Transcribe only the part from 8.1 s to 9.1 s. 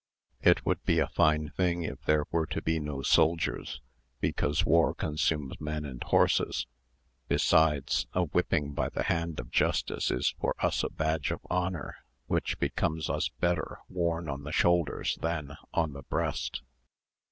a whipping by the